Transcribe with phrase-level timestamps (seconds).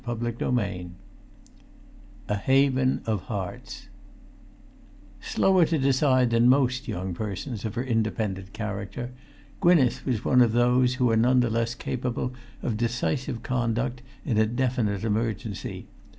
[0.03, 0.89] [Pg 348] XXIX
[2.27, 3.87] A HAVEN OF HEARTS
[5.21, 9.11] Slower to decide than most young persons of her independent character,
[9.59, 12.33] Gwynneth was one of those who are none the less capable
[12.63, 15.85] of decisive conduct in a definite emergency.